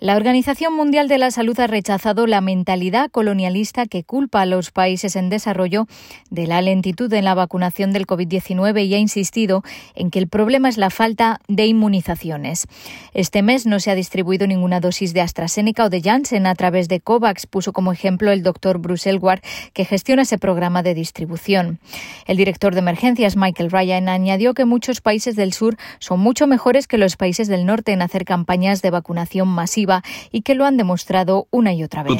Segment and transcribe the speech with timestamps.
[0.00, 4.70] La Organización Mundial de la Salud ha rechazado la mentalidad colonialista que culpa a los
[4.70, 5.88] países en desarrollo
[6.30, 9.62] de la lentitud en la vacunación del COVID-19 y ha insistido
[9.94, 12.66] en que el problema es la falta de inmunizaciones.
[13.12, 16.88] Este mes no se ha distribuido ninguna dosis de AstraZeneca o de Janssen a través
[16.88, 19.42] de COVAX, puso como ejemplo el doctor Bruce Elward,
[19.74, 21.78] que gestiona ese programa de distribución.
[22.26, 26.86] El director de emergencias, Michael Ryan, añadió que muchos países del sur son mucho mejores
[26.86, 29.89] que los países del norte en hacer campañas de vacunación masiva
[30.30, 32.10] y que lo han demostrado una y otra vez.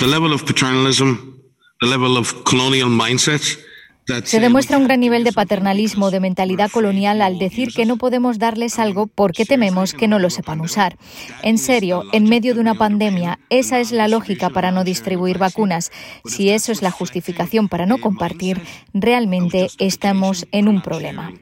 [4.25, 8.39] Se demuestra un gran nivel de paternalismo, de mentalidad colonial al decir que no podemos
[8.39, 10.97] darles algo porque tememos que no lo sepan usar.
[11.43, 15.93] En serio, en medio de una pandemia, esa es la lógica para no distribuir vacunas.
[16.25, 18.61] Si eso es la justificación para no compartir,
[18.93, 21.33] realmente estamos en un problema.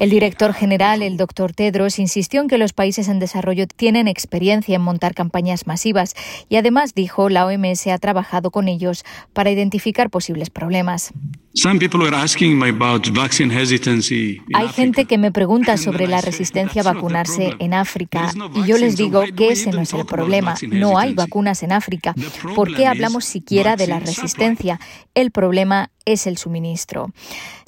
[0.00, 4.76] El director general, el doctor Tedros, insistió en que los países en desarrollo tienen experiencia
[4.76, 6.14] en montar campañas masivas
[6.48, 11.12] y además dijo la OMS ha trabajado con ellos para identificar posibles problemas.
[14.54, 18.96] Hay gente que me pregunta sobre la resistencia a vacunarse en África y yo les
[18.96, 20.54] digo que ese no es el problema.
[20.68, 22.14] No hay vacunas en África.
[22.54, 24.78] ¿Por qué hablamos siquiera de la resistencia?
[25.14, 27.12] El problema es el suministro.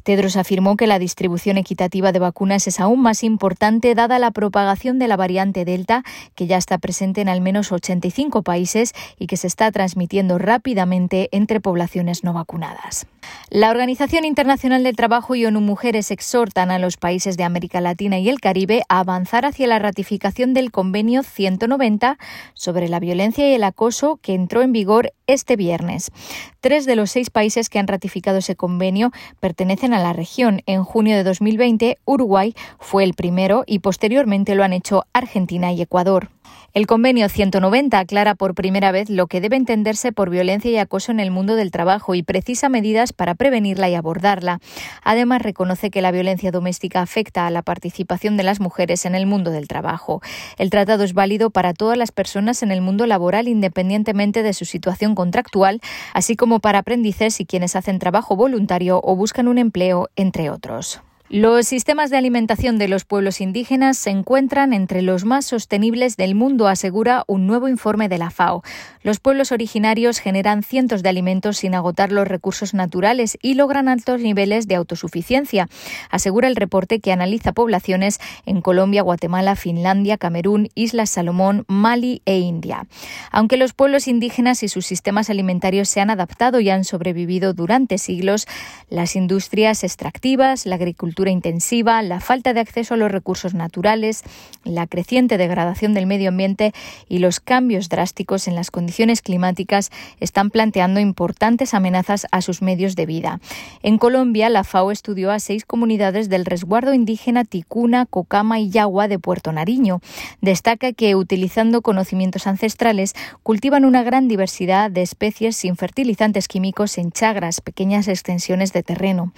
[0.03, 4.99] Tedros afirmó que la distribución equitativa de vacunas es aún más importante dada la propagación
[4.99, 6.03] de la variante Delta,
[6.35, 11.29] que ya está presente en al menos 85 países y que se está transmitiendo rápidamente
[11.33, 13.07] entre poblaciones no vacunadas.
[13.49, 18.17] La Organización Internacional del Trabajo y ONU Mujeres exhortan a los países de América Latina
[18.21, 22.17] y el Caribe a avanzar hacia la ratificación del Convenio 190
[22.55, 26.13] sobre la violencia y el acoso que entró en vigor este viernes.
[26.61, 30.63] Tres de los seis países que han ratificado ese convenio pertenecen a la región.
[30.67, 35.83] En junio de 2020, Uruguay fue el primero y posteriormente lo han hecho Argentina y
[35.83, 36.31] Ecuador.
[36.75, 41.13] El convenio 190 aclara por primera vez lo que debe entenderse por violencia y acoso
[41.13, 44.59] en el mundo del trabajo y precisa medidas para prevenirla y abordarla.
[45.03, 49.27] Además, reconoce que la violencia doméstica afecta a la participación de las mujeres en el
[49.27, 50.23] mundo del trabajo.
[50.57, 54.65] El tratado es válido para todas las personas en el mundo laboral independientemente de su
[54.65, 55.83] situación contractual,
[56.15, 61.03] así como para aprendices y quienes hacen trabajo voluntario o buscan un empleo, entre otros.
[61.33, 66.35] Los sistemas de alimentación de los pueblos indígenas se encuentran entre los más sostenibles del
[66.35, 68.63] mundo, asegura un nuevo informe de la FAO.
[69.03, 74.21] Los pueblos originarios generan cientos de alimentos sin agotar los recursos naturales y logran altos
[74.21, 75.71] niveles de autosuficiencia,
[76.11, 82.41] asegura el reporte que analiza poblaciones en Colombia, Guatemala, Finlandia, Camerún, Islas Salomón, Mali e
[82.41, 82.87] India.
[83.31, 87.97] Aunque los pueblos indígenas y sus sistemas alimentarios se han adaptado y han sobrevivido durante
[87.97, 88.47] siglos,
[88.91, 94.23] las industrias extractivas, la agricultura intensiva, la falta de acceso a los recursos naturales,
[94.65, 96.73] la creciente degradación del medio ambiente
[97.09, 99.91] y los cambios drásticos en las condiciones climáticas
[100.21, 103.41] están planteando importantes amenazas a sus medios de vida.
[103.83, 109.09] En Colombia, la FAO estudió a seis comunidades del resguardo indígena Ticuna, Cocama y Yagua
[109.09, 110.01] de Puerto Nariño.
[110.41, 117.13] Destaca que, utilizando conocimientos ancestrales, cultivan una gran diversidad de especies sin fertilizantes químicos en
[117.13, 119.33] chagras, pequeñas extensiones de terreno.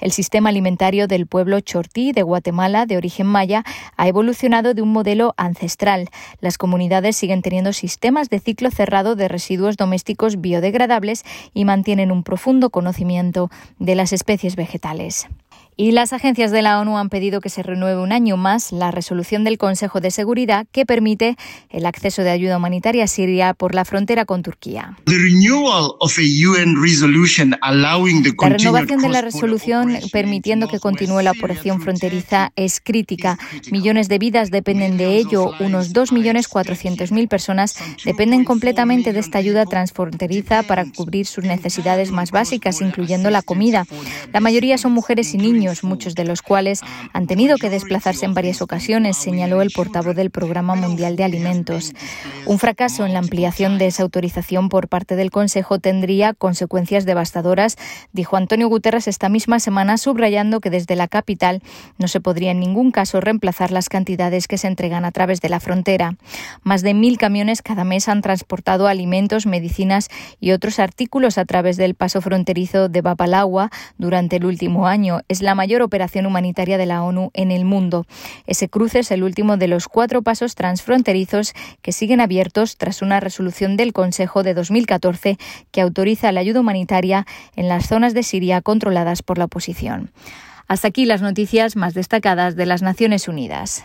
[0.00, 3.64] El sistema alimentario del pueblo Chortí de Guatemala, de origen maya,
[3.96, 6.10] ha evolucionado de un modelo ancestral.
[6.40, 11.24] Las comunidades siguen teniendo sistemas de ciclo cerrado de residuos domésticos biodegradables
[11.54, 15.26] y mantienen un profundo conocimiento de las especies vegetales.
[15.80, 18.90] Y las agencias de la ONU han pedido que se renueve un año más la
[18.90, 21.36] resolución del Consejo de Seguridad que permite
[21.70, 24.96] el acceso de ayuda humanitaria a Siria por la frontera con Turquía.
[25.06, 25.14] La
[28.48, 33.38] renovación de la resolución permitiendo que continúe la operación fronteriza es crítica.
[33.70, 35.52] Millones de vidas dependen de ello.
[35.60, 42.80] Unos 2.400.000 personas dependen completamente de esta ayuda transfronteriza para cubrir sus necesidades más básicas,
[42.80, 43.86] incluyendo la comida.
[44.32, 46.80] La mayoría son mujeres y niños muchos de los cuales
[47.12, 51.92] han tenido que desplazarse en varias ocasiones, señaló el portavoz del Programa Mundial de Alimentos.
[52.46, 57.76] Un fracaso en la ampliación de esa autorización por parte del Consejo tendría consecuencias devastadoras,
[58.12, 61.62] dijo Antonio Guterres esta misma semana, subrayando que desde la capital
[61.98, 65.48] no se podría en ningún caso reemplazar las cantidades que se entregan a través de
[65.48, 66.16] la frontera.
[66.62, 70.08] Más de mil camiones cada mes han transportado alimentos, medicinas
[70.40, 75.20] y otros artículos a través del paso fronterizo de Bapalagua durante el último año.
[75.28, 78.06] Es la mayor operación humanitaria de la ONU en el mundo.
[78.46, 81.52] Ese cruce es el último de los cuatro pasos transfronterizos
[81.82, 85.36] que siguen abiertos tras una resolución del Consejo de 2014
[85.72, 87.26] que autoriza la ayuda humanitaria
[87.56, 90.12] en las zonas de Siria controladas por la oposición.
[90.68, 93.84] Hasta aquí las noticias más destacadas de las Naciones Unidas.